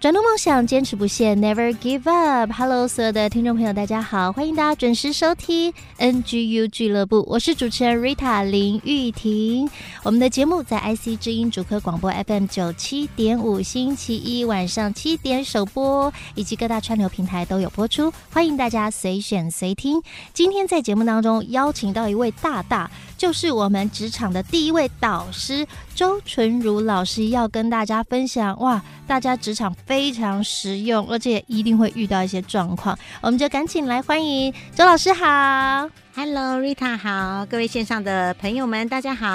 [0.00, 2.50] 转动梦想，坚持不懈，Never give up。
[2.54, 9.68] Hello，所有的听众朋友，大家好，欢迎大家准时收听 NGU 俱乐部，我是主持人 Rita 林玉婷。
[10.02, 20.00] 我们的节目在 IC 之音主科广播 FM 九七点五，星期一晚上七点首播，以及各大串流平台都有播出，欢迎大家随选随听。
[20.32, 22.90] 今天在节目当中邀请到一位大大，
[23.20, 29.74] 就是我们职场的第一位导师周纯如老师，要跟大家分享哇，大家职场。
[29.84, 35.26] 非常实用，而且一定会遇到一些状况，我们就赶紧来欢迎周老师好
[36.14, 39.26] ，Hello Rita 好，各位线上的朋友们大家好。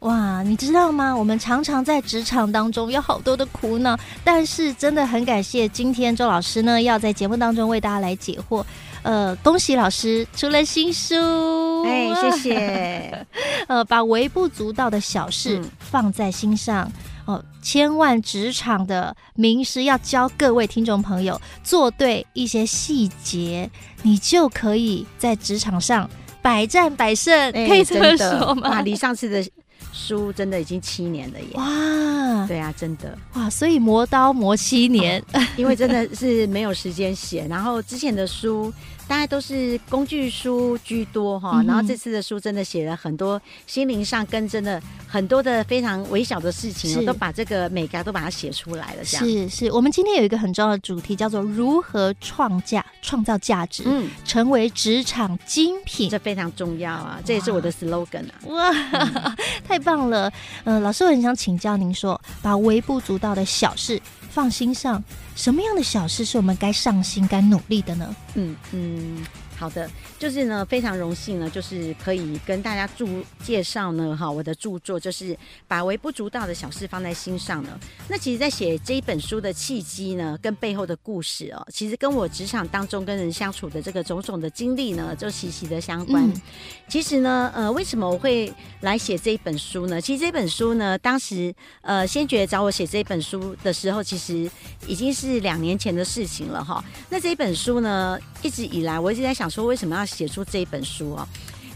[0.00, 1.14] 哇，你知道吗？
[1.14, 8.64] 我们常常在职场当中有好多的苦恼，但是真的很感谢今天周老师呢，要在节目当中为大家来解惑。
[9.02, 11.14] 呃，恭喜老师出了新书，
[11.84, 13.26] 哎，谢谢。
[13.68, 16.84] 呃，把微不足道的小事放在心上。
[16.86, 16.92] 嗯
[17.28, 26.08] 哦，千万职场的名师要教各位听众朋友做对一些细节，你就可以在职场上
[26.40, 28.70] 百战百胜，欸、可以这么说吗？
[28.70, 29.46] 哇，离上次的
[29.92, 31.48] 书真的已经七年了耶！
[31.54, 38.72] 哇，对啊，真的哇，所以磨刀磨七年，哦，因为真的是没有时间写，然后之前的书。
[39.08, 49.02] 大家都是工具书居多哈，然后这次的书真的写了很多心灵上跟真的很多的非常微小的事情，我都把这个美感都把它写出来了。
[49.02, 57.18] 这样是是，我们今天有一个很重要的主题，叫做如何创价、创造价值，嗯，成为职场精品，这非常重要啊！
[57.24, 58.34] 这也是我的 slogan 啊！
[58.44, 60.30] 哇，嗯、 太棒了！
[60.64, 63.98] 呃，老师，我很想请教您说，把微不足道的小事
[64.38, 65.02] 放心上。
[65.34, 68.14] 什么样的小事是我们该上心、该努力的呢？
[68.36, 69.26] 嗯嗯。
[69.58, 73.08] 好的，就是呢，非常荣幸呢，就是可以跟大家助
[73.42, 75.36] 介绍呢，哈，我的著作就是
[75.66, 77.76] 把微不足道的小事放在心上呢。
[78.08, 86.24] 那其实，在写这一本书的契机呢，跟背后的故事哦，其实跟我职场当中跟人相处的这个种种的经历呢，就息息的相关。
[86.24, 86.40] 嗯、
[86.88, 88.52] 其实呢，呃，为什么我会
[88.82, 90.00] 来写这一本书呢？
[90.00, 94.48] 其实这本书呢，当时呃，先觉找我写这一本书的时候，其实
[94.86, 96.84] 已经是两年前的事情了哈。
[97.10, 99.47] 那这一本书呢，一直以来我一直在想。
[99.48, 101.26] 说为什么要写出这一本书哦？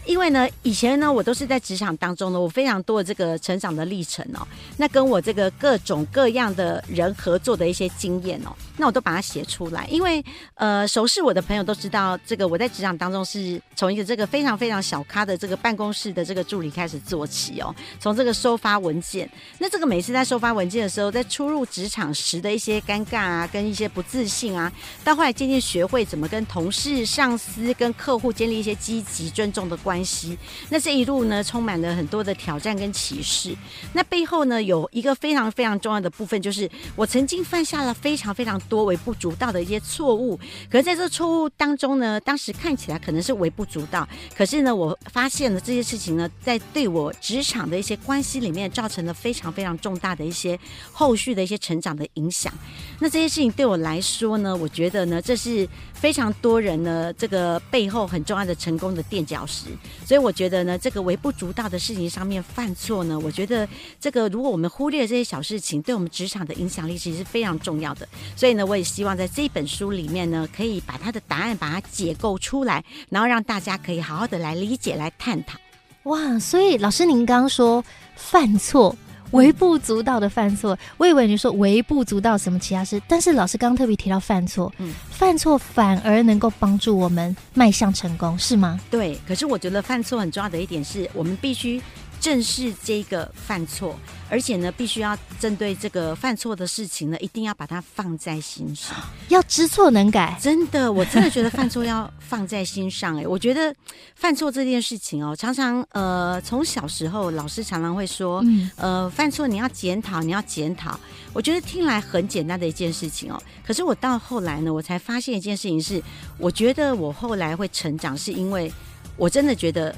[0.04, 4.46] 因为呢，以前呢，我都是在职场当中呢，我非常多的这个成长的历程哦，
[4.76, 9.86] 那跟我这个各种各样的人合作的一些经验哦，那我都把它写出来。
[9.90, 10.24] 因为
[10.54, 19.28] 呃，熟识我的朋友都知道，这个我在职场当中是从一个这个非常非常小咖的这个办公室的这个助理开始做起哦，从这个收发文件，
[19.58, 24.72] 那这个每次在收发文件的时候，在初入职场时的一些尴尬啊，跟一些不自信啊，
[25.04, 30.36] 到后来渐渐学会怎么跟同事、上司、跟客户建立一些积极尊重的关系。
[30.68, 33.54] 那这一路呢，充满了很多的挑战跟歧视。
[33.92, 40.38] 那背后呢，有一个非常非常重要的部分，就是我曾经犯下了非常非常多微不足道的一些错误。
[40.70, 50.58] 可是在这错误当中呢，当时看起来可能是微不足道，可是呢，我发现了这些事情呢，在对我职场的一些关系里面，造成了非常非常重大的一些
[50.92, 52.52] 后续的一些成长的影响。
[52.98, 55.68] 那这些事情对我来说呢，我觉得呢，这是
[56.02, 59.66] 非常多人呢，这个背后很重要的成功的垫脚石。
[60.04, 63.68] 所以我觉得呢，这个微不足道的事情上面犯错呢，我觉得
[64.00, 68.08] 这个如果我们忽略这些小事情，对我们职场的影响力其实是非常重要的。
[68.34, 75.56] 所以呢，我也希望在这本书里面呢，可以把它的答案把它解构出来，然后让大家可以好好的来理解、来探讨。
[76.02, 77.84] 哇，所以老师您刚刚说
[78.16, 78.96] 犯错。
[79.32, 88.80] 微不足道的犯错，我以为你说微不足道什么其他事，但是老师刚刚特别提到犯错，嗯，犯错反而能够帮助我们迈向成功，是吗？
[88.90, 91.82] 对，可是我觉得犯错很重要的一点是我们必须。
[92.22, 93.98] 正视这个犯错，
[94.30, 98.96] 而且呢，必须要针对这个犯错的事情呢，一定要把它放在心上，
[99.28, 100.38] 要知错能改。
[100.40, 103.18] 真的，我真的觉得犯错要放在心上。
[103.18, 103.74] 哎，我觉得
[104.14, 110.96] 犯错这件事情哦，常常呃，从小时候老师常常会说，嗯、呃，犯错你要检讨，你要检讨。
[111.32, 116.00] 我觉得听来很简单的一件事情哦，可是我到后来呢，我才发现一件事情是，
[116.38, 118.72] 我觉得我后来会成长，是因为
[119.16, 119.92] 我真的觉得。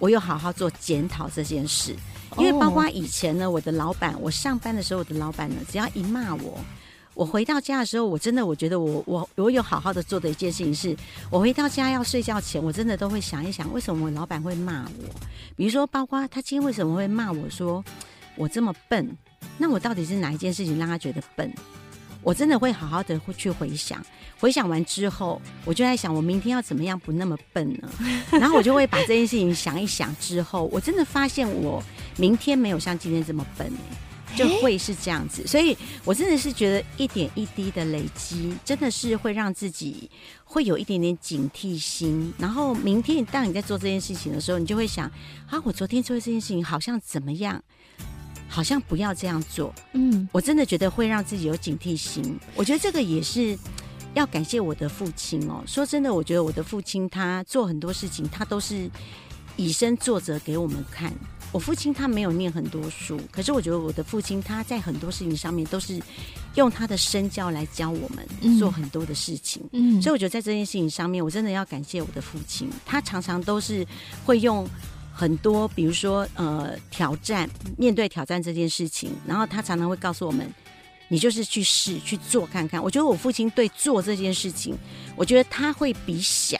[0.00, 1.94] 我有好好做检讨这件事，
[2.38, 6.58] 因为包括以前呢，我的老板，我上班的时候，我的老板呢，只要一骂我，
[7.14, 10.96] 我回到家的时候，我真的我觉得我我我有好好的做的一件事情是，
[11.30, 15.20] 我回到家要睡觉前，我真的都会想一想，为什么我老板会骂我？
[15.54, 17.84] 比如说，包括他今天为什么会骂我说
[18.36, 19.16] 我这么笨？
[19.58, 21.52] 那我到底是哪一件事情让他觉得笨？
[22.22, 24.04] 我真的会好好的会去回想，
[24.38, 27.90] 回想完之后，我就在想，我明天要怎么样不那么笨呢？
[28.32, 31.82] 然后我就会把这件事情想一想之后，我真的发现我
[32.16, 35.46] 明天没有像今天这么笨哎，就会是这样子。
[35.46, 40.10] 所以我真的是觉得一点一滴的累积，真的是会让自己
[40.44, 42.32] 会有一点点警惕心。
[42.38, 45.10] 然后明天当你在做这件事情的时候，你就会想，
[45.48, 47.62] 啊，我昨天做的这件事情好像怎么样？
[48.52, 52.36] 好像不要这样做，嗯，我真的觉得会让自己有警惕心。
[52.56, 53.56] 我觉得这个也是
[54.12, 55.62] 要感谢我的父亲哦。
[55.68, 58.90] 说真的，我觉得我的父亲他做很多事情，他都是
[59.54, 61.12] 以身作则给我们看。
[61.52, 66.00] 我父亲他没有念很多书，可是我觉得我的父亲他在很多事情上面都是
[66.56, 69.62] 用他的身教来教我们做很多的事情。
[69.72, 73.86] 嗯，所以我觉得在这件事情上面，我真的要感谢我的父亲，他常常都是
[74.26, 74.68] 会用。
[75.20, 77.46] 很多，比如说，呃，挑战，
[77.76, 80.50] 面对挑战这件事情，然后他常常会告诉我们，
[81.08, 82.82] 你就是去试去做看看。
[82.82, 84.74] 我觉得我父亲对做这件事情，
[85.14, 86.58] 我觉得他会比想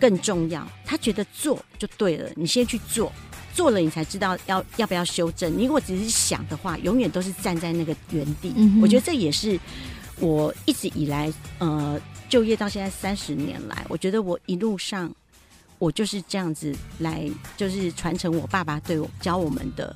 [0.00, 0.66] 更重要。
[0.84, 3.12] 他觉得做就对了，你先去做，
[3.54, 5.56] 做了你才知道要要不要修正。
[5.56, 8.52] 你如果只是想的话，永远都是站在那个原地。
[8.56, 8.80] 嗯。
[8.82, 9.56] 我觉得这也是
[10.18, 15.14] 我一直以来，呃，就业到现在三十年来，我觉得我一路上。
[15.78, 19.94] 我就是这样子来，就是传承我爸爸对我教我们的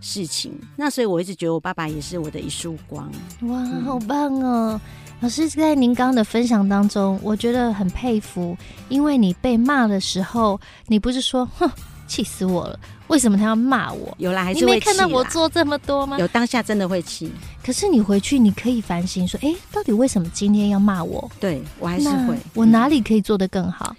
[0.00, 0.52] 事情。
[0.76, 3.06] 那所以我一直觉得我爸爸也是我的一束光。
[3.42, 4.80] 哇，嗯、好棒哦！
[5.20, 8.56] 老师在您刚刚的分享当中，我觉得很佩服，
[8.90, 11.68] 因为你被骂的时候，你不是说“哼，
[12.06, 12.78] 气死我了”，
[13.08, 14.14] 为什么他要骂我？
[14.18, 16.18] 有啦，还是没看到我做这么多吗？
[16.18, 17.32] 有，当下真的会气。
[17.64, 22.36] 可是你回去，你可以反省说：“哎、欸，到底为什么今天要骂我？”对，我还是会。
[22.52, 23.96] 我哪里可以做得更好？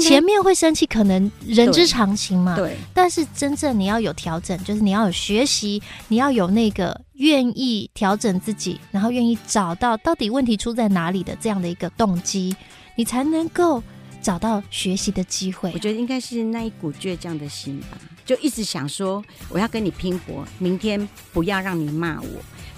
[0.00, 2.56] 前面会生气，可能人之常情嘛。
[2.56, 2.76] 对。
[2.94, 12.54] 但是真正你要有调整，就是你要有学习，你要有那个愿意调整自己，然后愿意找到到底问题出在哪里的这样的一个动机，
[12.96, 13.82] 你才能够
[14.22, 15.70] 找到学习的机会。
[15.74, 22.28] 我觉得应该是那一股倔强的心吧，就一直想说我要跟你拼搏，明天不要让你骂我。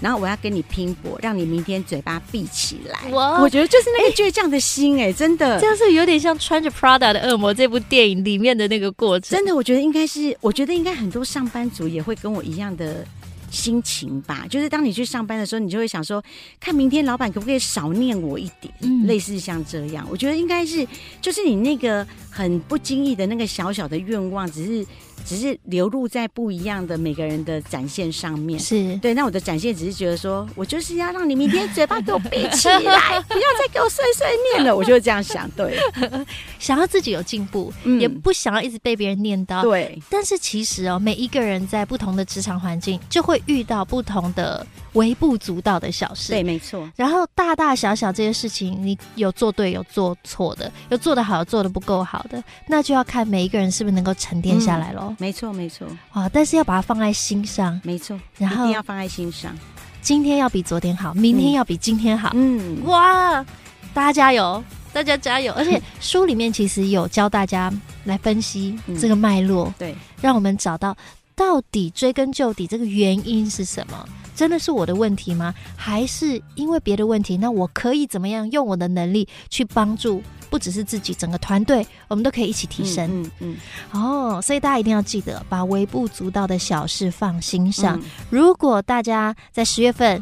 [0.01, 3.09] 然后我要跟你拼搏，让你明天嘴巴闭起来。
[3.11, 9.37] 哇，我觉得就是那个倔强的心，哎， 真的，这样是有点像穿着 Prada 的恶魔这部电影里面的那个过程。
[9.37, 13.07] 真的，我觉得应该是，我觉得应该很多上班族也会跟我一样的
[13.55, 14.45] 心情吧。
[14.49, 16.21] 就是当你去上班的时候，你就会想说，
[16.59, 20.05] 看明天老板可不可以少念我一点，嗯、类似像这样。
[20.11, 20.85] 我觉得应该是，
[21.21, 24.85] 就是你那个很不经意的那个小小的愿望，只是。
[25.25, 29.13] 只是流露在不一样的每个人的展现上面，是对。
[29.13, 34.75] 那我的展现只是觉得说，我就是要让你明天嘴巴给我闭起来， 不要再给我碎碎念了。
[34.75, 35.77] 我就这样想，对，
[36.59, 39.63] 想要自己有进步，嗯、也不想要一直被别人念叨。
[39.63, 39.99] 对。
[40.09, 46.31] 但是其实哦，每一个人在不同的职场环境，就会遇到不同的微不足道的小事。
[46.33, 46.87] 对，没错。
[46.95, 55.07] 然后大大小小这些事情，你有做对，有做错的，有做得好，做得不够好的，那就要看每一个人是不是能够沉淀下来喽。
[55.09, 55.87] 嗯没错，没错。
[56.13, 56.29] 哇！
[56.29, 58.19] 但是要把它放在心上，没错。
[58.37, 59.55] 然后一定要放在心上，
[60.01, 62.31] 今天要比昨天好，明天要比今天好。
[62.33, 63.45] 嗯，哇！
[63.93, 65.53] 大家加油，大家加油！
[65.53, 67.71] 而且 书里面其实有教大家
[68.03, 70.95] 来分析这个脉络，对，让我们找到
[71.33, 74.05] 到底追根究底这个原因是什么？
[74.35, 75.53] 真的是我的问题吗？
[75.75, 77.37] 还是因为别的问题？
[77.37, 80.21] 那我可以怎么样用我的能力去帮助？
[80.47, 83.09] 不只是自己，整个团队，我们都可以一起提升。
[83.09, 83.57] 嗯嗯。
[83.91, 87.99] 嗯哦，所以大家一定要记得把微不足道的小事放心上。
[87.99, 90.21] 嗯、如果大家在十月份，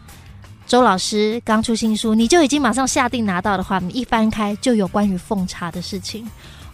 [0.65, 6.25] 周老师刚出新书，你就已经马上下定拿到的话，你一翻开就有关于奉茶的事情。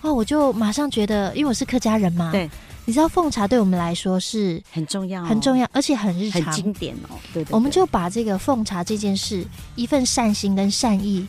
[0.01, 2.49] 哦，我就马上觉得，因为我是客家人嘛，对，
[2.89, 7.13] 你知道奉茶对我们来说是很重要、哦，很重要，而且很日常、很经典哦。
[7.31, 11.27] 对，对，对，我们就把这个奉茶这件事，一份善心跟善意。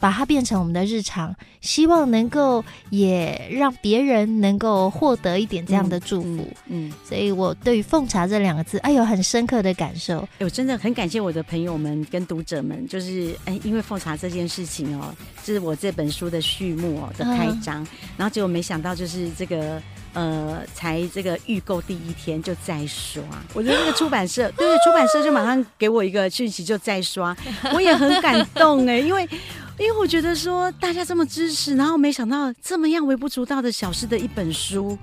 [0.00, 6.28] 把它变成我们的日常，希望能够也让别人能够获得一点这样的祝福。
[6.28, 10.18] 嗯，嗯嗯，所以我对于“奉茶”这两个字，哎，有很深刻的感受。
[10.38, 17.86] 哎，我真的很感谢我的朋友们跟读者们，就是哎，因为奉茶这件事情哦，这是我这本书的序幕哦的开张，嗯、
[18.18, 19.80] 然后结果没想到就是这个
[20.14, 27.36] 呃，才这个预购第一天就再刷，我觉得那个出版社，对对，出版社就马上给我一个讯息，就再刷，
[27.74, 29.28] 我也很感动哎，因为。
[29.76, 34.96] 因为我觉得说大家这么支持，然后没想到这么样微不足道的小事的一本书，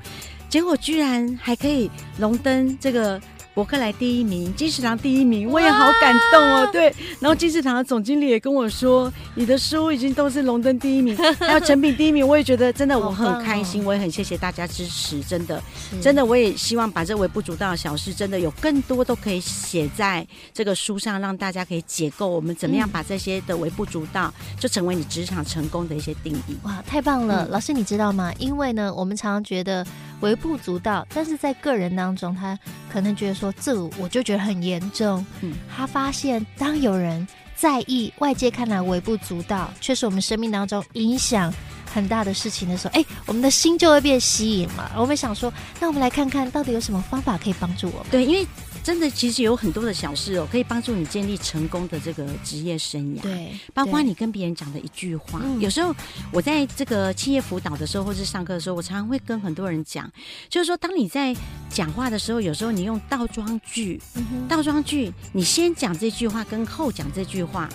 [0.48, 3.20] 结果居然还可以荣登这个。
[3.53, 6.70] 博客来第一名，金石堂第一名，我也好感动哦。
[6.72, 15.62] 对，然后金石堂的总经理也跟我说，你的书已经都是荣登第一名， 还有成品第一名，我也觉得真的我很开心，哦、我也很谢谢大家支持，真的，
[16.01, 26.55] 真的，我也希望把这微不足道的小事，真的有更多都可以写在这个书上，让大家可以解构我们怎么样把这些的微不足道，就成为你职场成功的一些定义。
[26.63, 28.34] 哇，太棒了，嗯、老师你知道吗？
[28.39, 29.86] 因为呢，我们常常觉得。
[30.22, 32.55] 微不足道，但是在个人当中，他
[32.93, 35.25] 可能觉得说，这我就觉得很严重。
[35.41, 41.53] 嗯，他发现当有人在意外界看来微不足道，却是我们生命当中影响
[41.91, 44.91] 很大的事情的时候，哎，我们的心就会被吸引嘛。
[44.95, 48.07] 我们想说，那我们来看看到底有什么方法可以帮助我们？
[48.12, 48.48] 对，因为。
[48.83, 53.21] 真的，其实有很多的小事哦，可以帮助你建立成功的这个职业生涯。
[53.21, 55.41] 对，包括你跟别人讲的一句话。
[55.59, 55.95] 有时候
[56.31, 60.11] 我在这个企业辅导的时候，或是上课的时候，我常常会跟很多人讲，
[60.50, 61.35] 就是说，当你在
[61.69, 64.01] 讲话的时候，有时候你用倒装句，
[64.50, 67.69] 倒装句，你先讲这句话，跟后讲这句话。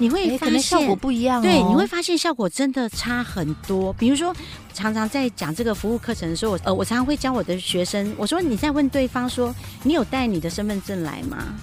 [0.00, 3.92] 你会发现效果不一样，对，你会发现效果真的差很多。
[3.92, 4.34] 比如说，
[4.72, 11.54] 常常在讲这个服务课程的时候，呃，我常常会教我的学生，我说你在问对方说，你有带你的身份证来吗？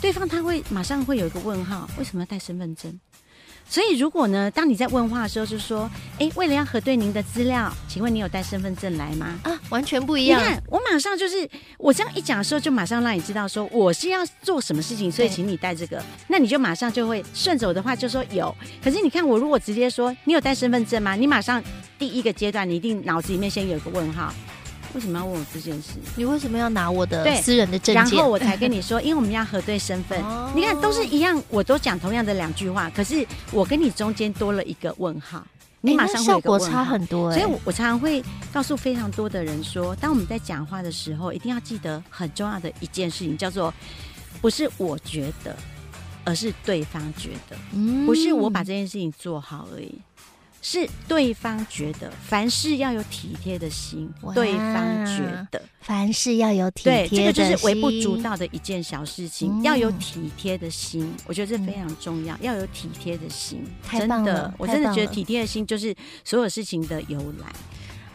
[0.00, 2.98] 对方他会马上会有一个问号，为什么要带身份证？
[3.68, 5.90] 所以，如果呢，当你在问话的时候，就说
[6.20, 10.40] ：“哎，为了要核对您的资料，请问你有带身份证来吗？”啊，完全不一样。
[10.40, 16.00] 你看，我马上就是我这样一讲的时候，就马上让你知道说我是要做什么事情，所以请你带这个。
[16.28, 18.54] 那你就马上就会顺着我的话就说有。
[18.82, 21.16] 可是你看，我如果直接说你有带身份证吗？
[21.16, 21.62] 你马上
[21.98, 24.32] 第一个阶段，你一定脑子里面先有个问号。
[24.94, 25.94] 为什么要问我这件事？
[26.16, 27.94] 你为什么要拿我的私人的证件？
[27.94, 30.18] 然后我才跟你说，因为我们要核对身份。
[30.54, 35.44] 你看，都是一样，我都讲同样的两句话，可是我跟你中间多了一个问号，
[35.80, 36.22] 你马上。
[36.22, 37.32] 效果差很多。
[37.32, 38.22] 所以我我常常会
[38.52, 43.74] 告诉非常多的人说，当我们在讲话的时候，一定要记得很重要的一件事情，叫做
[44.40, 45.56] 不是我觉得，
[46.24, 47.56] 而是对方觉得，
[48.06, 49.98] 不是我把这件事情做好而已。
[50.66, 65.94] 是对方觉得凡事要有体贴的心，对方觉得凡事要有体贴的心，对，这个就是微不足道的一件小事情，嗯、要有体贴的心，我觉得这非常重要，嗯、要有体贴的心，太棒了，真的，我真的觉得体贴的心就是
[66.24, 67.52] 所有事情的由来。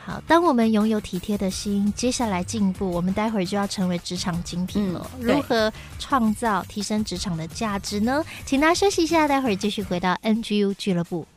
[0.03, 5.11] 好，当我们拥有体贴的心，接下来进步，我们待会儿就要成为职场精品了。
[5.19, 8.25] 嗯、如何创造提升职场的价值呢？
[8.43, 11.27] 请大家休息一下，待会儿继续回到 NGU 俱乐部。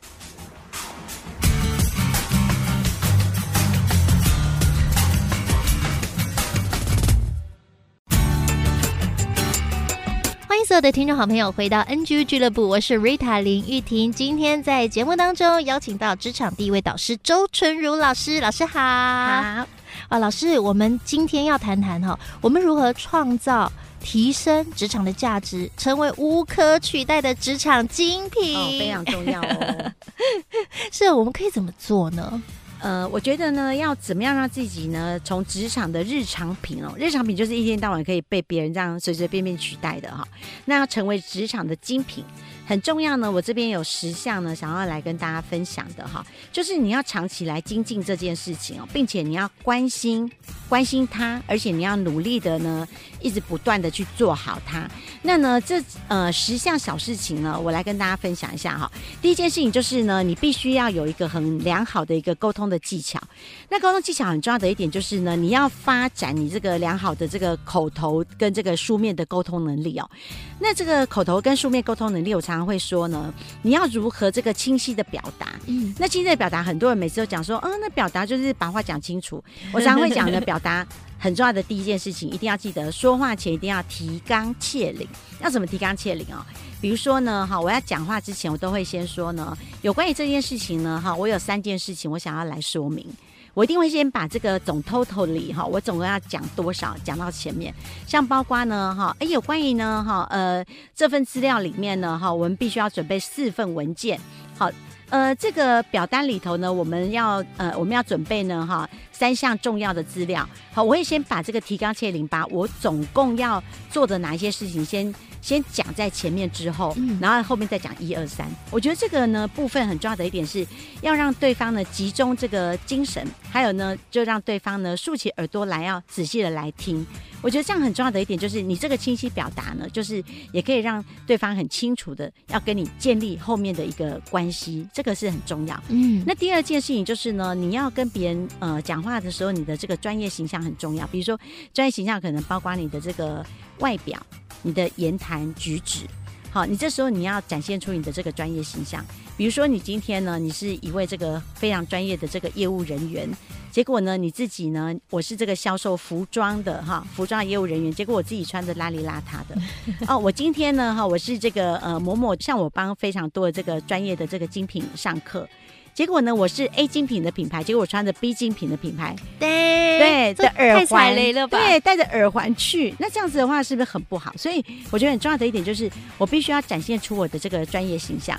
[10.64, 14.12] 所有的听众好朋友，回到 NGU 俱乐部，我是 Rita 林玉婷。
[14.12, 18.78] 今天在节目当中邀请到职场第一位导师周纯如老师，老师好。
[18.78, 19.66] 好
[20.09, 29.92] 啊，老师，我们今天要谈谈哈，我们如何创造、提升职场的价值，成为无可取代的职场精品，哦，非常重要哦。
[30.92, 32.40] 是，我们可以怎么做呢？
[32.82, 40.26] 呃，我觉得呢，要怎么样让自己呢，从职场的日常品哦，日常品就是一天到晚可以被别人这样随随便便取代的哈，
[40.64, 42.24] 那要成为职场的精品。
[42.66, 50.28] 很重要呢，我这边有十项呢，想要来跟大家分享的哈，就是你要长期来精进这件事情哦，并且你要关心
[50.68, 52.88] 关心他，而且你要努力的呢，
[53.22, 54.88] 一直不断的去做好它。
[55.22, 58.90] 那呢，这呃十项小事情呢，我来跟大家分享一下哈。
[59.20, 63.20] 第一件事情就是呢，你必须要有一个很良好的一个沟通的技巧。
[63.68, 70.10] 那沟通技巧很重要的一点就是呢，你要发展你这个良好的这个口头跟这个书面的沟通能力哦。
[70.58, 75.48] 那这个口头跟书面沟通能力，我常常会说呢，你要如何这个清晰的表达？
[75.66, 79.42] 嗯，那清晰的表达，很多人每次都讲说，嗯，那表达就是把话讲清楚。
[79.72, 80.86] 我常常会讲呢， 表达
[81.22, 85.06] 很重要的第一件事情，一定要记得说话前一定要提纲挈领。
[85.40, 86.44] 要怎么提纲挈领哦？
[86.80, 93.06] 比如说呢，哈，我要讲话之前，我都会先说呢，有关于这件事情呢，哈，我有三件事情我想要来说明。
[93.54, 97.72] 我一定会先把这个总 totally 哈，我总共要讲多少讲到前面，
[98.04, 104.18] 像包括呢哈，哎有关于呢哈呃这份资料里面呢哈，我们必须要准备四份文件，
[104.58, 104.68] 好
[105.12, 115.14] 呃这个表单里头呢，我们要呃我们要准备呢哈三项重要的资料，好，我会先把这个提纲挈领，把我总共要做的哪一些事情先。
[115.42, 118.50] 先讲在前面之后，然后后面再讲一二三。
[118.70, 120.66] 我觉得这个呢部分很重要的一点是
[121.02, 127.06] 要让对方呢集中这个精神，还有呢就让对方呢竖起耳朵来，要仔细的来听。
[127.42, 130.22] 我觉得这样很重要的一点就是你这个清晰表达呢，就是
[130.52, 135.82] 也可以让对方很清楚的要跟你建立后面的一个关系，这个是很重要。
[135.88, 141.06] 嗯，那第二件事情就是呢，你要跟别人呃讲话话的时候，你的这个专业形象很重要。
[141.08, 141.38] 比如说，
[141.75, 143.44] 专业形象可能包括你的这个
[143.80, 144.18] 外表、
[144.62, 146.07] 你的言谈举止。
[146.50, 149.04] 好，你这时候你要展现出你的这个专业形象。
[149.36, 153.28] 比如说，你今天呢，你是一位这个非常专业的这个业务人员，
[153.70, 159.56] 结果呢，你自己呢，我是这个销售服装的哈，服装的业务人员，结果我自己穿着邋里邋遢的。
[160.06, 165.48] 哦，我今天呢，哈，我是这个呃某某，像我帮非常多的这个专业的这个精品上课。
[165.94, 171.58] 结果呢，我是 A 精品的品牌，结果我穿着 B 精品的品牌，对对的耳环，太踩雷了吧？
[171.58, 174.32] 对，戴着耳环去，那这样子的话是不是很不好？
[174.36, 178.38] 所以我觉得很重要的一点就是，我必须要展现出我的这个专业形象。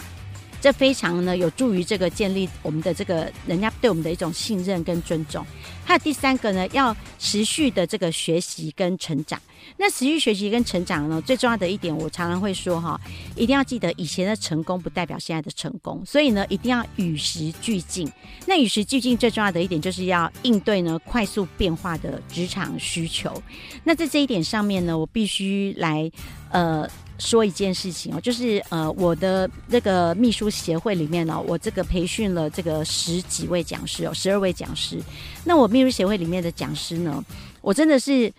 [0.63, 5.45] 这非常呢有助于这个建立我们的这个人家对我们的一种信任跟尊重。
[5.83, 9.37] 还有第三个呢，要持续的这个学习跟成长。
[9.75, 12.97] 那持续学习跟成长呢，最重要的一点，我常常会说哈，
[13.35, 18.09] 一定要记得以前的成功不代表现在的成功，所以呢，一定要与时俱进。
[18.45, 23.43] 那与时俱进最重要的一点，就是要应对呢快速变化的职场需求。
[23.83, 26.09] 那在这一点上面呢，我必须来
[26.51, 26.89] 呃。
[27.19, 34.99] 说一件事情哦，就是呃，我的那个秘书协会里面呢，我这个培训了这个十几位讲师哦，十二位讲师。
[35.43, 37.23] 那我秘书协会里面的讲师呢，
[37.61, 38.31] 我真的是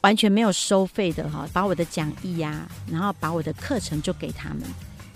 [0.00, 4.62] 完全没有收费的哈，把我的讲义呀，然后把我的课程就给他们。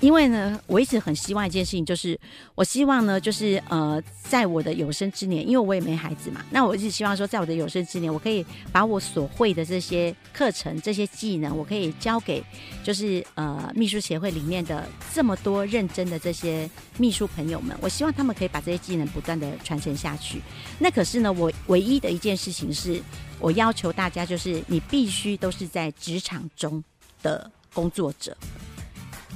[0.00, 2.18] 因为呢，我一直很希望一件事情，就是
[2.54, 12.40] 我希望呢，就是呃，在我的有生之年，因为我也没孩子嘛，那我一直希望说，在我的有生之年，我可以把我所会的这些课程、这些技能，我可以交给
[12.84, 17.76] 就是呃秘书协会里面的这么多认真的这些秘书朋友们。
[17.80, 20.40] 我希望他们可以把这些技能不断的传承下去。
[20.78, 23.02] 那可是呢，我唯一的一件事情是，
[23.40, 26.82] 我要求大家就是你必须都是在职场中
[27.20, 28.36] 的工作者。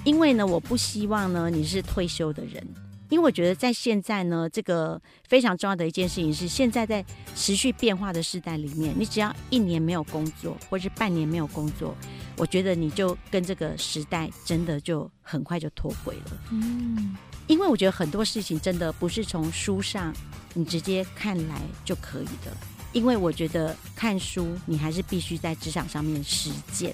[0.04, 2.66] 因为呢，我不希望呢你是退休的人，
[3.08, 7.04] 因为我觉得在现在呢，这个非常重要的一件事情是，现在在
[7.36, 11.94] 持续变化的时代里面，你只要一年没有工作，或是半年没有工作，
[12.36, 16.42] 我觉得你就跟这个时代真的就很快就脱轨了。
[16.50, 20.12] 嗯，因为我觉得很多事情真的不是从书上
[20.52, 22.56] 你直接看来就可以的，
[22.92, 26.90] 因为我觉得看书你还是必须在职场上面实践，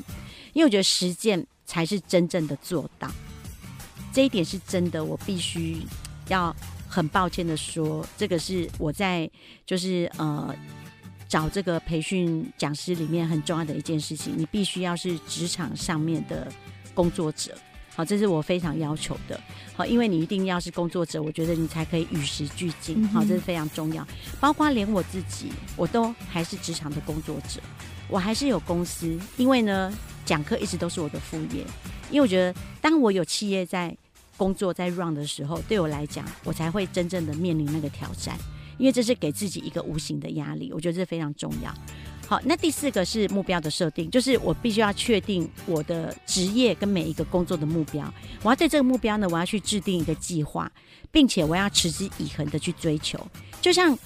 [0.52, 1.46] 因为我觉得实践。
[1.68, 3.10] 才是真正的做到，
[4.10, 5.04] 这一点是真的。
[5.04, 5.76] 我必须
[6.28, 6.54] 要
[6.88, 9.30] 很抱歉的说，这个是我在
[9.66, 10.52] 就是呃
[11.28, 14.32] 找这个培训讲师里面很重要的一件事情。
[14.34, 16.50] 你必须要是职场上面的
[16.94, 17.54] 工作者，
[17.94, 19.38] 好，这是我非常要求的。
[19.76, 23.06] 好，因为你一定要是工作者，我觉得你才可以与时俱进。
[23.08, 24.08] 好，这是非常重要。
[24.40, 27.60] 包括连我自己，我都还是职场的工作者，
[28.08, 29.92] 我还是有公司，因为呢。
[30.28, 31.64] 讲课一直都是我的副业，
[32.10, 33.96] 因为我觉得，当我有企业在
[34.36, 38.36] 工作在 run 的时候，对我来讲，我才会真正的面临那个挑战，
[38.76, 41.74] 因为这是给自己一个无形的压力，我觉得这非常重要。
[42.26, 48.12] 好，那第四个是目标的设定，就是我必须要确定我的职业跟每一个工作的目标，
[48.42, 50.70] 我要对这个目标呢，我要去制定一个计划，
[51.10, 53.18] 并且我要持之以恒的去追求，
[53.62, 53.98] 就像。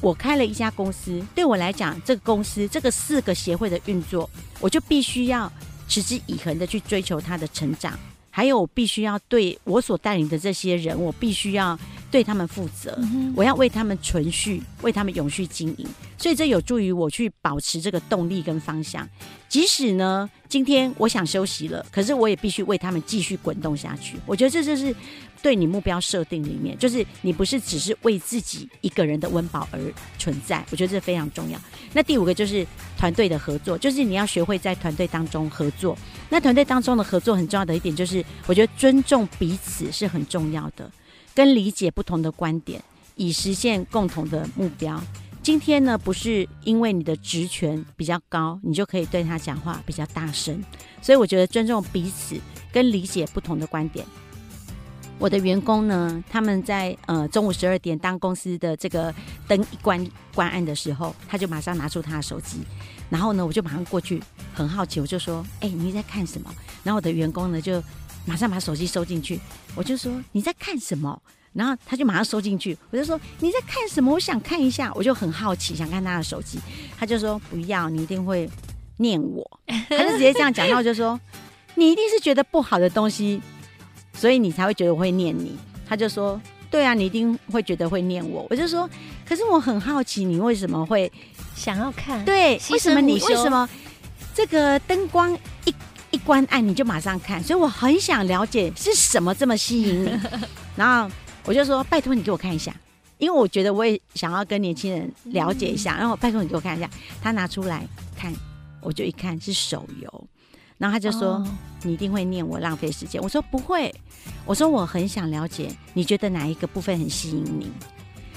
[0.00, 4.28] 我开了一家公司，对我来讲，这个公司这个四个协会的运作，
[4.60, 5.50] 我就必须要
[5.88, 7.98] 持之以恒的去追求它的成长，
[8.30, 11.78] 还有我必须要对我所带领的这些人，我必须要
[12.16, 12.98] 对他们负责，
[13.34, 19.06] 我要为他们存续，为他们永续经营，所以这有助于我去保持这个动力跟方向。
[19.50, 24.16] 即使呢，今天我想休息了，可是我也必须为他们继续滚动下去。
[24.24, 24.96] 我觉得这就是。
[25.42, 29.78] 对你目标设定里面，就是你不是只是为自己一个人的温饱而
[30.18, 31.60] 存在，我觉得这非常重要。
[31.92, 32.66] 那第五个就是
[32.98, 35.96] 团队的合作，就是你要学会在团队当中合作。
[36.30, 40.90] 那团队当中的合作很重要的一点就是，我觉得尊重彼此是很重要的，
[41.36, 42.82] 跟理解不同的观点，
[43.14, 44.98] 以实现共同的目标。
[45.42, 50.64] 今天呢，不是因为你的职权比较高，你就可以对他讲话比较大声。
[51.02, 52.40] 所以我觉得尊重彼此，
[52.72, 54.06] 跟理解不同的观点。
[55.18, 59.14] 我的员工呢，他们在呃中午十二点，当公司的这个
[59.46, 60.02] 灯一关
[60.34, 62.60] 关暗的时候，他就马上拿出他的手机，
[63.10, 64.22] 然后呢，我就马上过去，
[64.54, 66.50] 很好奇，我就说：“哎、你在看什么？”
[66.82, 67.82] 然后我的员工呢，就
[68.26, 69.40] 马上把手机收进去，
[69.74, 71.18] 我就说：“你在看什么？”
[71.54, 74.12] 然后他就马上收进去，我就说：“你在看什么？
[74.12, 76.58] 我想看一下。”我就很好奇，想看他的手机，
[76.98, 78.46] 他就说：“不要，你一定会
[78.98, 81.18] 念我。”他就直接这样讲，然后我就说
[81.76, 83.40] ：“你一定是觉得不好的东西。”
[84.12, 88.88] 所以你才会觉得我会念你，他就说：“对啊，你一定会觉得会念我。”我就说
[89.28, 91.10] ：“可是我很好奇，你为什么会
[91.54, 92.24] 想要看？
[92.24, 93.68] 对，为什么你为什么
[94.34, 95.32] 这个灯光
[95.64, 95.74] 一
[96.16, 97.44] 一关暗你就马上看？
[97.44, 100.10] 所以我很想了解是什么这么吸引你。
[100.74, 102.74] ”然后我就说：“拜托你给我看一下。”
[103.18, 106.88] 因为我觉得我也想要跟年轻人了解一下，嗯、然后拜托你给我看一下，
[107.22, 108.32] 他拿出来看，
[108.80, 110.28] 我就一看是手游，
[110.78, 111.46] 然后他就说、哦、
[111.82, 113.94] 你一定会念我浪费时间，我说不会，
[114.46, 117.70] 我说我很想了解，你觉得哪一个部分很吸引你？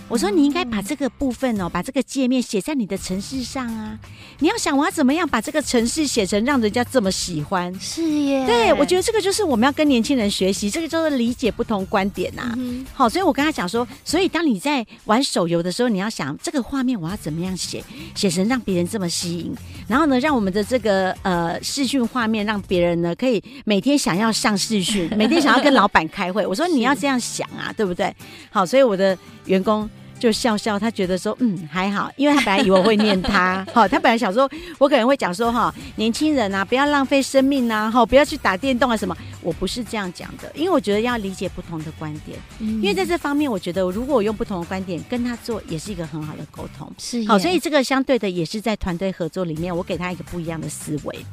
[0.10, 3.98] 我说你应该把这个部分哦，把这个界面写在你的城市上啊！
[4.40, 7.72] 你要想我要怎么样把这个城市写成让人家这么喜欢？
[7.80, 8.44] 是耶。
[8.48, 12.56] 对，我觉得这个就是我们要跟年轻人学习，这个就是理解不同观点呐、啊。
[12.58, 17.84] 嗯、好，所以我跟他讲说，所以当你在玩手游的时候，你要想这个画面我要怎么样写，
[18.16, 19.54] 写成让别人这么吸引，
[19.88, 26.44] 然后呢，让我们的这个呃视讯画面让别人呢可以每天想要上视讯，每天想要跟老板开会。
[26.48, 28.12] 我说你要 这样想啊，对不对？
[28.50, 29.88] 好，所以我的员工。
[30.20, 51.26] 就笑笑，他觉得说，嗯，还好，因为他本来以为我会念他， 好，他本来想说，我可能会讲说，哈，年轻人啊，不要浪费生命啊，哈，不要去打电动啊什么，我不是这样讲的，因为我觉得要理解不同的观点，嗯、因为在这方面，我觉得如果我用不同的观点跟他做，也是一个很好的沟通，是，好，所以这个相对的也是在团队合作里面，我给他一个不一样的思维。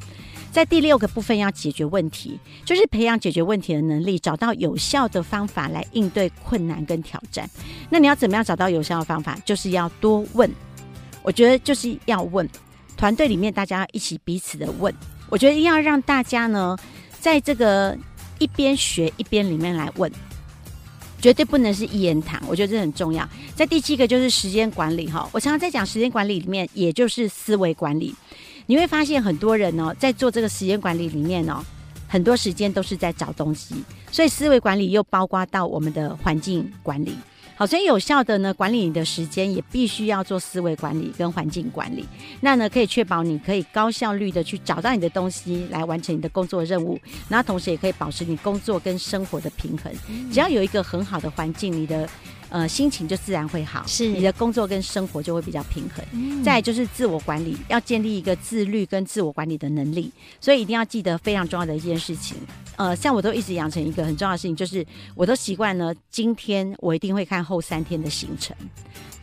[0.51, 7.47] 在第六个部分要解决问题，就是培养解决问题的能力，找到有效的方法来应对困难跟挑战。
[7.89, 9.37] 那你要怎么样找到有效的方法？
[9.45, 10.51] 就是要多问。
[11.21, 12.47] 我觉得就是要问，
[12.95, 14.93] 团队里面大家一起彼此的问。
[15.29, 16.75] 我觉得一定要让大家呢，
[17.19, 17.95] 在这个
[18.39, 20.11] 一边学一边里面来问，
[21.21, 22.41] 绝对不能是一言堂。
[22.47, 23.27] 我觉得这很重要。
[23.53, 28.15] 在第七个就是时间管理哈，我常常在讲时间管理里面，也就是思维管理。
[28.67, 31.63] 你会发现很多人哦，在做这个时间管理里面哦，
[32.07, 33.75] 很多时间都是在找东西，
[34.11, 37.15] 所以思维管理又包括到我们的环境管理。
[37.55, 42.05] 好，所以有效的呢管理你的时间，也必须要做思维管理跟环境管理。
[42.41, 46.99] 那呢，可以确保你可以高效率的去找到你的东西，来完成你的工作任务。
[47.29, 49.91] 然后同时也可以保持你工作跟生活的平衡。
[50.31, 52.07] 只要有一个很好的环境，你的。
[52.49, 56.03] 呃，心情就自然会好，是你的工作跟生活就会比较平衡。
[56.13, 62.37] 嗯、再就是自我管理，要建立一个自律跟自我管理的能力，所以一定要记得非常重要的一件事情。
[62.77, 68.55] 呃，像我都一直养成一个很重要的事情，就是我都习惯呢，今天我一定会看后三天的行程，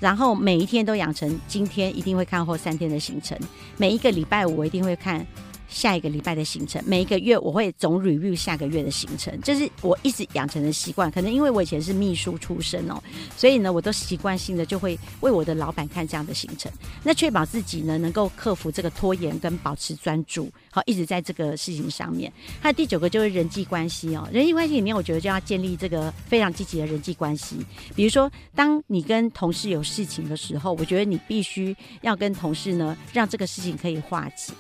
[0.00, 3.38] 然后每一天都养成今天一定会看后三天的行程，
[3.76, 5.26] 每一个礼拜五我一定会看。
[5.74, 11.10] 下一个礼拜的行程，每一个月我会总 review 下个月的行程，这是我一直养成的习惯。
[11.10, 13.02] 可能因为我以前是秘书出身哦，
[13.36, 16.70] 所以呢，我都习惯性的就会为我的老板看这样的行程，
[17.02, 22.32] 那确保自己呢能够克服这个拖延跟保持专注，好，一直在这个事情上面。
[22.60, 27.56] 还有第九个就是人际关系哦，人际关系里面，我觉得就要建立这个非常积极的人际关系。
[27.96, 34.52] 比如说，当你跟同事有事情的时候，我觉得你必须要跟同事呢让这个事情可以化解。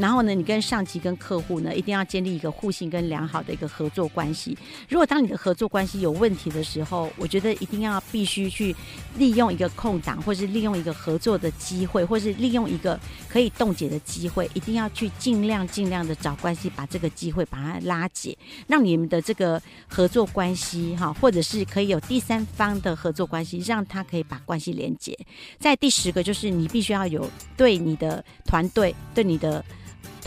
[0.00, 4.56] 然后呢，你跟上级、跟客户呢，一定要建立一个互信跟良好的一个合作关系。
[4.88, 8.74] 如果当你的合作关系有问题的时候，我觉得一定要必须去
[9.18, 18.34] 利用一个空档，或是利用一个合作的机会，或是利用一个可以冻结的机会，一定要去尽量尽量的找关系，把这个机会把它拉解，
[18.66, 25.14] 让你们的这个合作关系哈，或者是可以有第三方的合作关系，让他可以把关系连接。
[25.58, 29.62] 在第十个就是你必须要有对你的团队、对你的。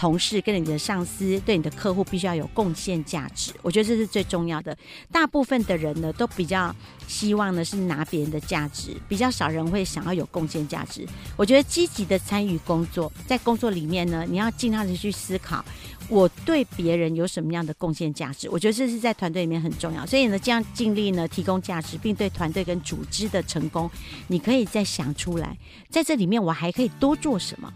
[0.03, 4.77] 同事跟你的上司对你的客户必须要有贡献价值，我觉得这是最重要的。
[5.09, 6.75] 大部分的人呢，都比较
[7.07, 11.07] 希望呢是拿别人的价值，比较少人会想要有贡献价值。
[11.37, 15.63] 我觉得积极的参与工作，在工作里面呢，你要尽量的去思考，
[16.09, 18.49] 我对别人有什么样的贡献价值。
[18.49, 20.05] 我觉得这是在团队里面很重要。
[20.05, 23.89] 所以呢，这样尽力呢提供价值，并对团队跟组织的成功，
[24.27, 25.57] 你可以再想出来，
[25.89, 27.73] 在这里面我还可以多做什么。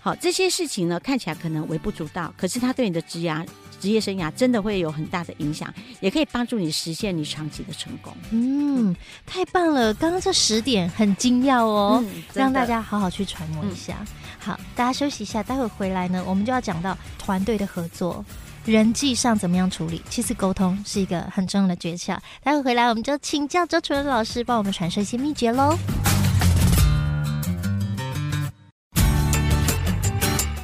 [0.00, 3.44] 好，这些事情呢，看起来可能微不足道，可是它对你的职涯、
[3.80, 8.12] 职业生涯真的会有很大的影响，也可以帮助你实现你长期的成功。
[8.30, 8.94] 嗯，
[9.26, 9.92] 太棒了！
[9.94, 13.96] 刚刚这十点很精要哦，嗯、让大家好好去揣摩一下。
[14.00, 14.06] 嗯、
[14.38, 18.24] 好，大家休息一下，待会回来呢，我们就要讲到团队的合作，
[18.64, 20.00] 人际上怎么样处理。
[20.08, 22.16] 其实沟通是一个很重要的诀窍。
[22.42, 25.76] 待会回来，我们就请教周纯老师帮我们传授一些秘诀喽。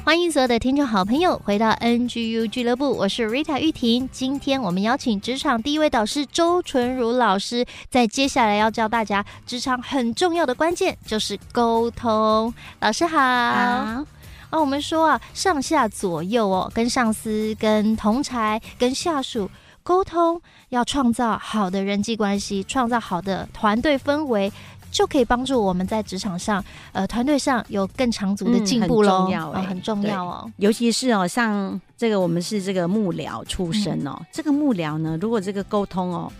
[0.05, 4.07] 欢迎所有的听众好朋友回到 NGU 俱乐部，我是 Rita 玉婷。
[4.11, 12.53] 今天我们邀请职场第一位导师周纯如老师，在接下来要教大家职场很重要的关键就是沟通。
[12.81, 13.17] 老师好。
[13.17, 14.05] 好。
[14.51, 19.49] 哦，我们说啊，上下左右哦，跟上司、跟同才、跟下属
[19.81, 20.39] 沟通，
[20.69, 24.53] 要创造好的人际关系，创造好的团队氛围。
[24.95, 29.27] 就可以帮助我们在职场上，呃，团队上有更长足的进步喽。
[29.29, 30.51] 嗯，很重要，欸，哦，很重要哦。
[30.55, 36.31] 尤其是哦，像这个我们是这个幕僚出身哦，嗯，这个幕僚呢，如果这个沟通哦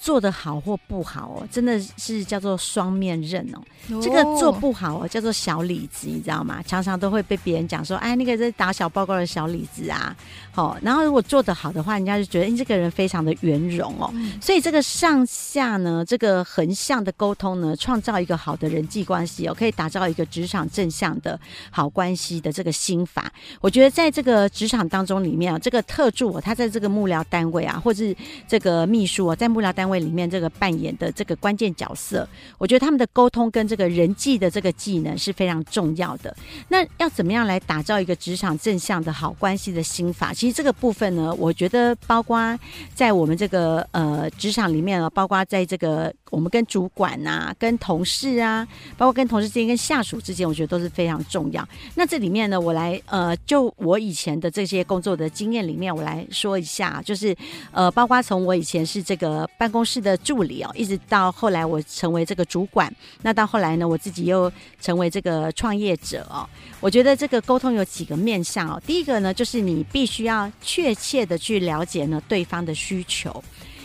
[0.00, 4.00] 做的好或不好哦，真的是叫做双面刃哦。
[4.00, 6.62] 这个做不好哦，叫做小李子，你知道吗？
[6.66, 10.14] 常常都会被别人讲说，哎，那个在打小报告的小李子啊。
[10.52, 14.12] 好，然后如果做的好的话，人家就觉得，哎，这个人非常的圆融哦。
[14.40, 21.38] 所以这个上下呢，这个横向的沟通呢，创造一个好的人际关系哦，可以打造一个职场正向的
[21.70, 23.32] 好关系的这个心法。
[23.60, 28.14] 我觉得在这个职场当中里面啊，这个特助哦，他在这个幕僚单位啊，或是
[28.48, 36.36] 这个秘书哦，在幕僚单位里面这个扮演的这个关键角色，我觉得他们的沟通跟这个人际的这个技能是非常重要的。
[36.68, 40.34] 那要怎么样来打造一个职场正向的好关系的心法？
[40.34, 42.58] 其实这个部分呢，我觉得包括
[42.94, 51.66] 在我们这个呃职场里面啊，包括在这个我们跟主管啊、跟同事啊，包括跟同事之间、跟下属之间，我觉得都是非常重要。
[51.94, 57.36] 那这里面呢，我来呃，就我以前的这些工作的经验里面，我来说一下，就是
[57.72, 66.48] 呃，包括从我以前是这个办公室的助理哦，一直到后来我成为这个主管，那到后来呢，我自己又成为这个创业者哦。
[66.80, 68.80] 我觉得这个沟通有几个面向哦。
[68.86, 73.42] 第一个呢，就是你必须要确切的去了解呢对方的需求，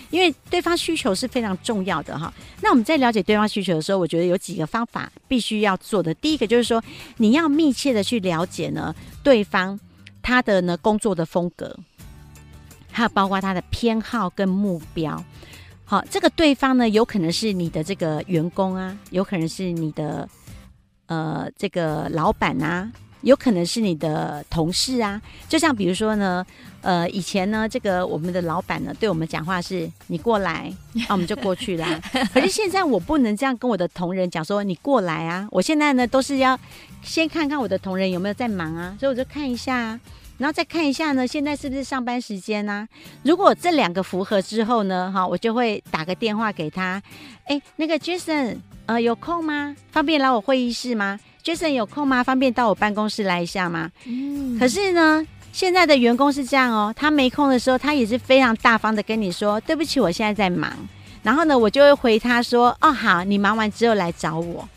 [0.10, 2.32] 因为对方需求是非常重要的哈。
[2.62, 6.13] 那我们在了解对方需求的时候，我觉得有几个方法必须要做的。
[6.13, 6.84] 第一个就是说，
[7.17, 9.79] 你要密切的去了解呢对方
[10.21, 11.75] 他的呢工作的风格，
[12.91, 15.23] 还有包括他的偏好跟目标。
[15.93, 20.27] 好，这个对方呢有可能是你的这个员工啊，有可能是你的。
[21.08, 22.89] 呃，这个老板啊，
[23.21, 25.21] 有可能是你的同事啊。
[25.49, 26.43] 就像比如说呢，
[26.82, 32.01] 呃，以前呢，这个我们的老板呢，对我们讲话是“你过来”，那我们就过去啦。
[32.34, 36.58] 可是现在我不能这样跟我的同仁讲说“你过来啊”，我现在呢都是要
[37.03, 39.99] 先看看我的同仁有没有在忙啊，所以我就看一下啊，
[40.38, 42.88] 然后再看一下呢，现在是不是上班时间啊？
[43.24, 47.02] 如果这两个符合之后呢，哈，我就会打个电话给他，
[47.46, 48.58] 哎，那个 Jason。
[48.86, 49.74] 呃，有空吗？
[49.91, 52.22] 方便来我会议室吗？Jason 有空吗？
[52.22, 53.89] 方便到我办公室来一下吗？
[54.06, 54.60] 嗯。
[54.60, 60.69] 可是呢，现在的员工是这样哦，他没空的时候，他也是非常大方的跟你说：“对不起，我现在在忙。”
[61.24, 64.67] 然后呢，我就会回他说：“哦，好，你忙完之后来找我。”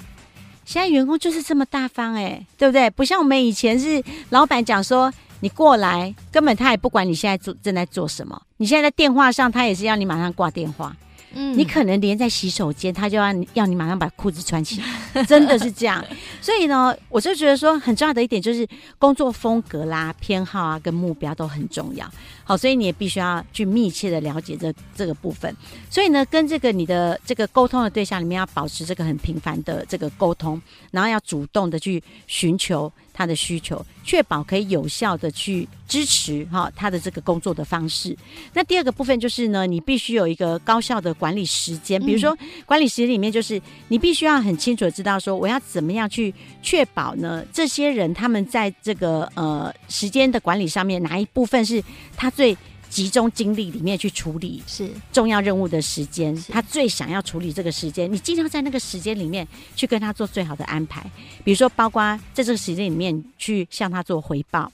[0.65, 2.89] 现在员工就是这么大方哎，对不对？
[2.91, 10.97] 不像我们以前是老板讲说你过来，根本他也不管你现在做正在做什么，你现在在电话上，他也是要你马上挂电话。
[11.39, 14.81] 嗯，你可能连在洗手间，他就要要你马上把裤子穿起
[15.13, 16.03] 来， 真的是这样。
[16.41, 22.11] 所以呢，我就觉得说很重要的一点就是工作风格啦、偏好啊跟目标都很重要。
[22.45, 25.55] 好，所以你也必须要去密切的了解这这个部分。
[25.91, 32.91] 所以呢，跟这个你的这个沟通的对象里面要保持这个很频繁的这个沟通，然后要主动的去寻求。
[33.17, 38.15] 他的需求，确保可以有效的去支持哈他的这个工作的方式。
[38.53, 41.99] 那第二个部分就是呢，你必须有一个高效的管理时间。
[42.05, 47.43] 比如说，管理时间里面就是你必须要很清楚的知道说，我要怎么样去确保呢？
[47.51, 51.83] 这些人他们在这个呃时间的管理上面，哪一部分是
[52.15, 52.55] 他最。
[52.97, 61.03] 集中精力里面去处理是重要任务的时间，他最想要处理这个时间，你尽量在那个时间里面去跟他做最好的安排。
[61.45, 64.73] 比如说，包括在这个时间里面去向他做回报，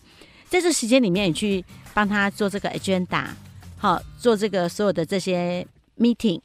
[0.49, 3.25] 在这个时间里面你去帮他做这个 agenda，
[3.77, 5.67] 好，做这个所有的这些
[5.99, 6.41] meeting，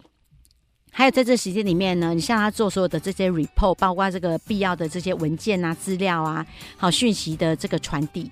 [0.92, 6.44] 还有在这个时间里面呢，你向他做所有的这些 report，包括这个必要的这些文件啊、资料啊、
[6.76, 8.32] 好讯息的这个传递。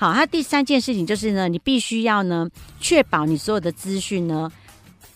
[0.00, 2.48] 好，它第三件事情就是呢，你必须要呢，
[2.80, 4.48] 确保你所有的资讯呢，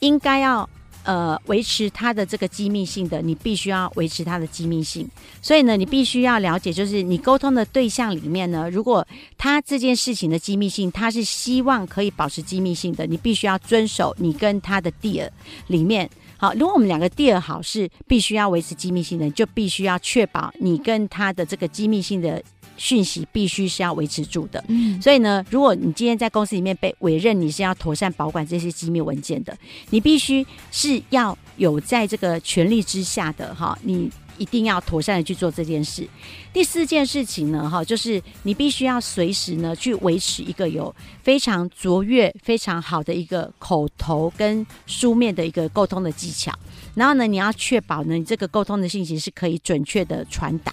[0.00, 0.68] 应该要
[1.04, 5.08] 呃维持它的这个机密性的，你必须要维持它的机密性。
[5.40, 9.06] 所以呢，你必须要了解，就是你沟通的对象里面呢，如果
[9.38, 15.30] 他这件事情的机密性，他是希望可以保持机密性的，你必须要遵守你跟他的 deal
[15.68, 16.10] 里面。
[16.38, 22.42] 好，如果我们两个 deal 好是必须要维持机密性的，就必须要确保你跟他的这个机密性的。
[22.82, 29.56] 讯息必须是要维持住的，嗯，所以呢，如果你今天在公司里面被委任，你是要妥善保管这些机密文件的，
[29.90, 36.04] 你必须是要有在这个权力之下的哈，你一定要妥善的去做这件事。
[36.52, 40.92] 第四件事情呢，哈，就是你必须要随时呢去维持一个有
[41.22, 46.52] 非常卓越、非常好的一个口头跟书面的一个沟通的技巧，
[46.96, 50.72] 然后呢，你要确保呢，你这个沟通的信息是可以准确的传达。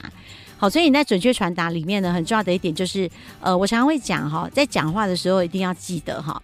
[0.59, 6.41] 好，所以你在准确传达里面呢，很重要的一点就是，呃，我常常会讲哈，在讲话的时候一定要记得哈，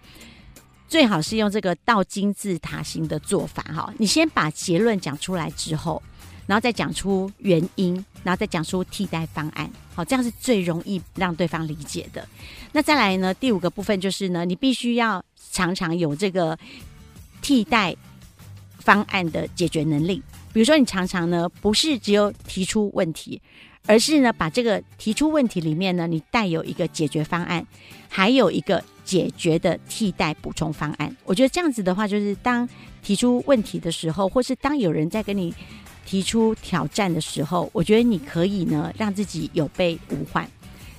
[0.88, 3.92] 最好是用这个倒金字塔型的做法哈。
[3.98, 6.02] 你先把结论讲出来之后，
[6.46, 12.26] 然后再讲出原因，然后再讲出替代方案，好，这样是最容易让对方理解的。
[12.72, 16.58] 那再来呢，第五个部分就是呢，你必须要常常有这个
[17.42, 17.94] 替代
[18.78, 20.22] 方案的解决能力。
[20.54, 23.42] 比如说，你常常呢不是只有提出问题，
[23.86, 27.64] 而是呢把这个提出问题里面呢，你带有一个解决方案，
[28.08, 31.16] 还有一个解决的替代补充方案。
[31.24, 32.68] 我觉得这样子的话，就是当
[33.02, 35.54] 提出问题的时候，或是当有人在跟你
[36.04, 40.48] 提出挑战的时候，我觉得你可以呢让自己有备无患。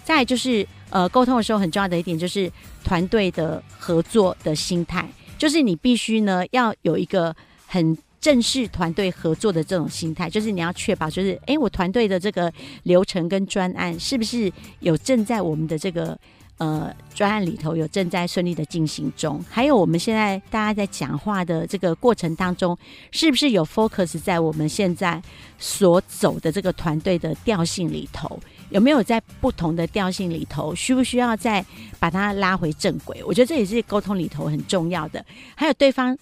[0.03, 2.49] 再就是呃沟通的时候很重要的一点就是
[2.83, 7.97] 团队的合作的心态，就是你必须呢要有一个很。
[8.19, 12.51] 正式团队合作的这种心态，就是你要确保，就是诶，我团队的这个
[12.83, 16.17] 流程跟专案是不是有正在我们的这个
[16.57, 19.43] 呃专案里头有正在顺利的进行中？
[19.49, 22.77] 还有我们现在大家在讲话的这个过程当中，
[23.11, 25.21] 是不是有 focus 在我们现在
[25.59, 28.39] 所走的这个团队的调性里头？
[28.71, 31.63] 有没有在不同的调性里头，需不需要再
[31.99, 33.23] 把它拉回正轨？
[33.23, 35.23] 我觉得这也是沟通里头很重要的。
[35.55, 36.17] 还有对方。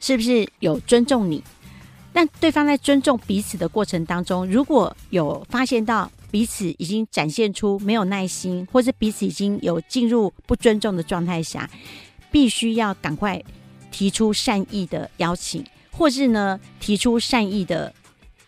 [0.00, 1.42] 是不是有尊重你？
[2.12, 11.68] 但对方在尊重彼此的过程当中，如果有发现到彼此已经展现出没有耐心，或是彼此已经有进入不尊重的状态下，
[12.30, 13.40] 必须要赶快
[13.90, 17.92] 提出善意的邀请，或是呢提出善意的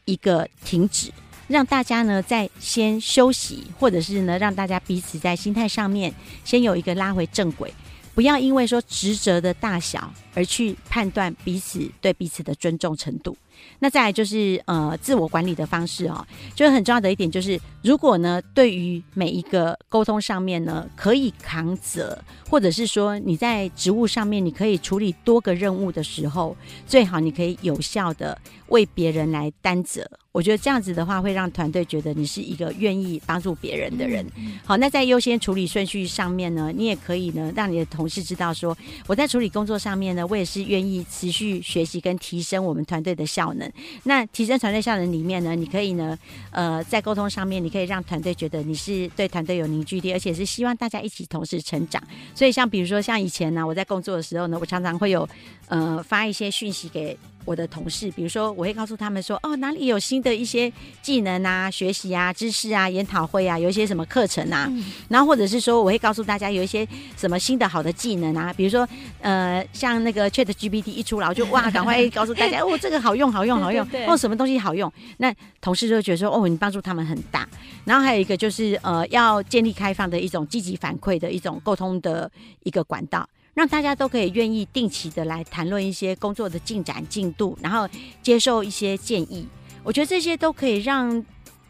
[0.05, 1.13] 一个停止，
[1.47, 6.13] 让大家呢在先休息，或者是呢让大家彼此在心态上面
[6.45, 7.73] 先有一个拉回正轨。
[8.21, 13.35] 不要因为说职责的大小而去判断彼此对彼此的尊重程度。
[13.79, 30.09] 那再来就是呃自我管理的方式哦，就是很重要的一点就是，如果呢对于每一个沟通上面呢可以扛责，或者是说你在职务上面你可以处理多个任务的时候，最好你可以有效的为别人来担责。
[30.33, 34.25] 我觉得这样子的话会让团队觉得你是一个愿意帮助别人的人。
[34.65, 38.77] 好，那在优先处理顺序上面呢，你也可以呢让你的同事知道说，
[39.09, 43.73] 我在处理工作上面呢，我也是愿意持续学习跟提升我们团队的效可能。
[44.05, 46.19] 那提升团队效能里面呢，你可以呢，
[46.51, 52.03] 呃，在沟通上面，你可以让团队觉得你是对团队有凝聚力，而且是希望大家一起同时成长。
[52.35, 55.29] 所以像比如说像以前呢，我在工作的时候呢，我常常会有
[55.69, 57.19] 呃发一些讯息给。
[57.45, 60.73] 我的同事，比如说，我会告诉他们说，哦，哪里有新的一些
[61.03, 68.87] 技能啊、学习啊、知识啊、研讨会啊，有一些什么课程啊，嗯、然后或者是说，我会告诉大家有一些什么新的好的技能啊，比如说，
[69.21, 77.49] 呃，像那个 Chat GPT 一出来，我就哇，赶快告诉大家， 哦，这个好用，好用，好用，对对对，哦，什么东西好用，那同事就会觉得说，哦，你帮助他们很大。
[77.85, 82.31] 然后还有一个就是，呃，要建立开放的一种积极反馈的一种沟通的
[82.63, 83.29] 一个管道。
[83.55, 87.89] 让大家都可以愿意定期的来谈论一些工作的进展进度，然后
[88.23, 89.47] 接受一些建议。
[89.83, 91.25] 我觉得这些都可以让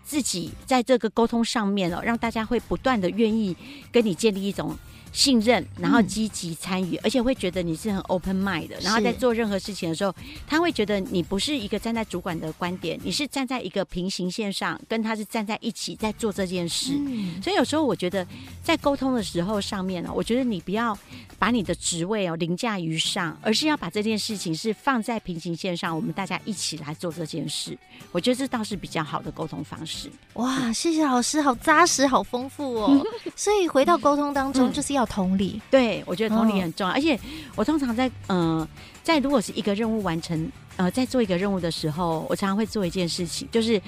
[0.04, 3.56] 自己在这个沟通上面哦，让大家会不断的愿意
[3.92, 4.76] 跟你建立一种。
[5.12, 8.76] 信任，然后积极参与，嗯、而且会觉得你是很 open mind 的。
[8.80, 10.14] 然后在做任何事情的时候，
[10.46, 16.92] 他会觉得你不是一个站在主管的观点，你是站在一个平行线上，跟他是站在一起在做这件事。
[16.96, 18.24] 嗯、所以有时候我觉得
[18.62, 20.96] 在沟通的时候上面呢，我觉得你不要
[21.40, 27.76] 把你的职位哦凌驾于上，而是要把这件事情是放在平行线上，我们大家一起来做这件事。
[28.12, 30.08] 我觉得这倒是比较好的沟通方式。
[30.34, 33.04] 哇，谢谢老师，好扎实，好丰富哦。
[33.34, 34.99] 所以回到沟通当中，就是要。
[35.00, 36.92] 要同理，对，我觉得同理很重要。
[36.92, 37.18] 哦、而且
[37.56, 38.68] 我通常在嗯、呃，
[39.02, 43.80] 在如果是一个任务完成，呃，在做一个任务的时候，我常常会做一件事情，就是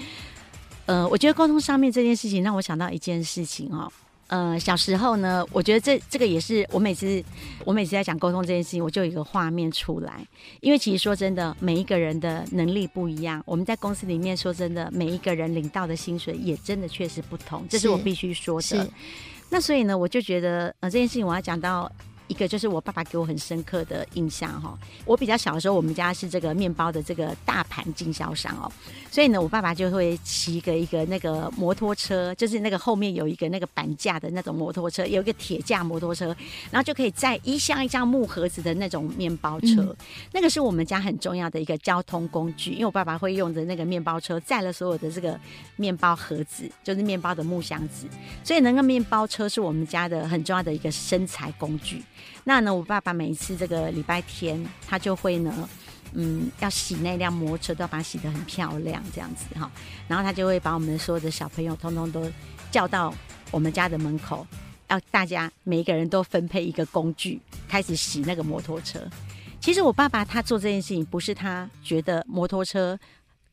[0.87, 3.92] 呃，我觉得沟通上面这件事情让我想到一件事情哦。
[4.29, 7.22] 呃，小时候呢，我觉得这这个也是我每次
[7.66, 10.27] 我每次在讲沟通这件事情，我就有一个画面出来。
[10.61, 18.88] 因为其实说真的，每一个人的能力不一样，我们在公司里面说真的，每一个人领到的薪水也真的确实不同，这是我必须说的。
[19.52, 21.92] 那所以呢，我就觉得，呃，这件事情我要讲到。
[22.28, 28.70] 一个就是我爸爸给我很深刻的印象哈，我比较小的时候，我们家是这个面包的这个大盘经销商哦，
[29.11, 36.35] 所以呢，我爸爸就会骑个一个那个摩托车，就是那个后面有一个那个板架的那种摩托车，有一个铁架摩托车，
[36.70, 39.96] 然后就可以载一箱一箱木盒子的那种面包车，嗯、
[40.32, 45.38] 那个是我们家很重要的一个交通工具，因为我爸爸会用的那个面包车载了所有的这个
[45.76, 48.07] 面包盒子，就是面包的木箱子，
[48.42, 52.03] 所以那个面包车是我们家的很重要的一个生财工具。
[52.45, 55.68] 那呢，我爸爸每一次这个礼拜天，他就会呢，
[56.12, 59.70] 嗯，要洗那辆摩托车，都要把它洗得很漂亮，这样子哈。
[60.09, 62.30] 然后他就会把我们所有的小朋友通通都
[62.70, 63.14] 叫到
[63.51, 64.47] 我们家的门口，
[64.88, 69.01] 要大家每一个人都分配一个工具，开始洗那个摩托车。
[69.61, 72.99] 其实我爸爸他做这件事情，不是他觉得摩托车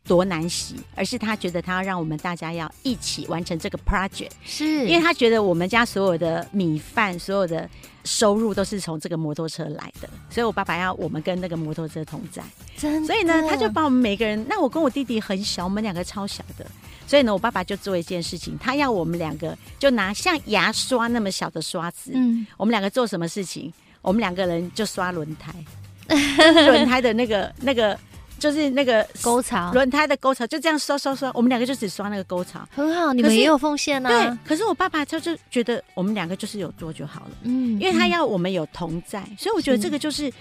[0.07, 7.69] 多难洗，而是他觉得他要让我们大家要一起完成这个 project，是因为他觉得我们家所有的米饭、所有的
[8.05, 12.41] 收入都是从这个摩托车来的，所以我爸爸要我们跟那个摩托车同在，
[12.75, 13.07] 真的。
[13.07, 16.65] 所以呢，他就把我们每个人，那我跟我弟弟很小，我们两个超小的，
[17.05, 23.71] 所以呢，我爸爸就做一件事情，他要我们两个就拿像牙刷那么小的刷子，嗯，我们两个做什么事情？
[24.01, 25.53] 我们两个人就刷轮胎，
[26.65, 27.95] 轮胎的那个那个。
[28.39, 34.09] 就是那个沟槽，轮胎的沟槽，就这样刷刷刷，我们两个就只刷那个沟槽，很好，你们也有奉献啊。
[34.09, 40.31] 对，可是我爸爸他就觉得我们两个就是有做就好了，嗯，因为他要我们有同在，嗯、所以我觉得这个就是。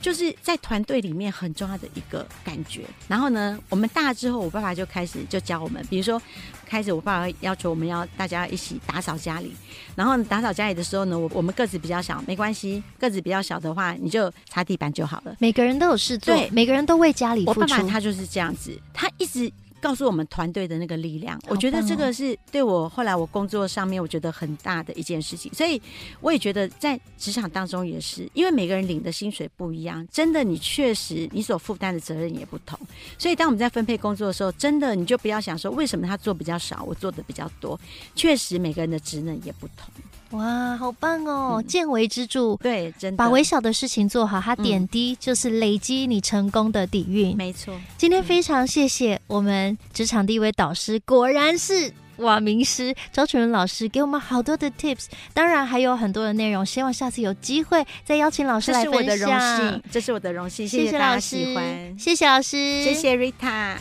[0.00, 2.82] 就是在团队里面很重要的一个感觉。
[3.08, 6.20] 然后呢，我们大之后，我爸爸就开始就教我们，比如说，
[6.64, 9.54] 开始我爸爸要求我们要大家一起打扫家里。
[9.94, 15.34] 然后打扫家里的时候呢，我我们个子比较小，没关系，个子比较小的话，你就擦地板就好了。
[15.38, 17.60] 每个人都有事做，对，每个人都为家里付出。
[17.60, 19.52] 我爸爸他就是这样子，他一直。
[19.86, 25.80] 告诉我们团队的那个力量，我觉得这个是对我后来我工作上面我觉得很大的一件事情，所以
[26.20, 32.76] 我也觉得在职场当中也是，因为每个人领的薪水不一样，真的你确实你所负担的责任也不同，
[33.16, 37.78] 所以当我们在分配工作的时候，真的你就不要想说为什么他做比较少，我做的比较多，
[38.16, 39.88] 确实每个人的职能也不同。
[40.30, 41.62] 哇，好棒哦！
[41.66, 47.36] 见微知著，对，真的把微小的事情做好，它点滴就是累积你成功的底蕴。
[47.36, 59.02] 没错，今天非常谢谢我们职场第一位导师，果然是哇名师周楚伦老师，给我们好多的 tips，当然还有很多的内容，希望下次有机会再邀请老师来分享。
[59.06, 63.76] 这是我的荣幸，这是我的荣幸，谢谢老师，谢谢老师，谢谢 Rita。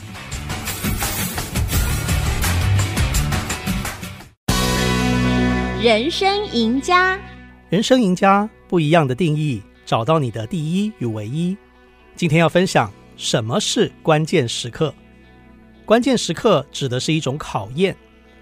[5.82, 7.20] 人生赢家，
[7.70, 11.56] 人生赢家不一样的定义，找到你的第一与唯一。
[12.16, 14.92] 今天要分享什么是关键时刻。
[15.86, 17.96] 关键时刻指的是一种考验，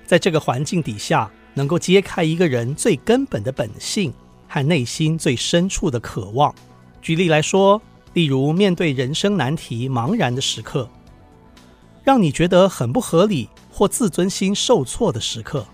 [0.05, 4.13] 在这个环境底下，能够揭开一个人最根本的本性
[4.47, 6.53] 和内心最深处的渴望。
[7.01, 7.81] 举例来说，
[8.13, 10.87] 例如面对人生难题茫然的时刻，
[12.03, 15.65] 让你觉得很不合理或自尊心受挫的时刻。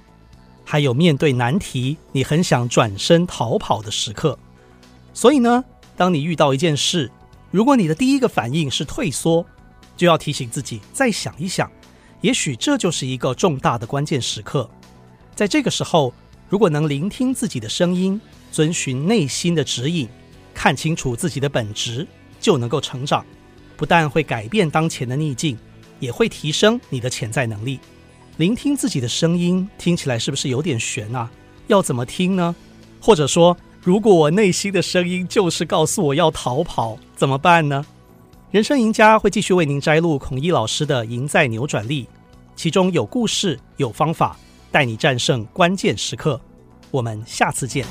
[0.71, 4.37] 还有面对难题，你很想转身逃跑的时刻。
[5.15, 5.65] 所以呢，
[5.97, 7.09] 当你遇到一件事，
[7.49, 9.43] 如果你的第一个反应是退缩，
[9.97, 11.71] 就要提醒自己再想一想，
[12.21, 14.69] 也许这就是一个重大的关键时刻。
[15.33, 16.13] 在这个时候，
[16.47, 20.07] 如果能聆听自己的声音，遵循内心的指引，
[20.53, 22.05] 看清楚自己的本质，
[22.39, 23.25] 就能够成长。
[23.75, 25.57] 不但会改变当前的逆境，
[25.99, 27.79] 也会提升你的潜在能力。
[28.39, 31.29] 聆听自己的声音，听起来是不是有点悬啊？
[31.67, 32.55] 要怎么听呢？
[33.01, 37.85] 或者说，如果我内心的声音就是告诉我要逃跑，怎么办呢？
[38.49, 42.05] 人生赢家会继续为您摘录孔毅老师的《赢在扭转力》，
[42.55, 44.37] 其中有故事、有方法，
[44.71, 46.39] 带你战胜关键时刻。
[46.91, 47.85] 我们下次见。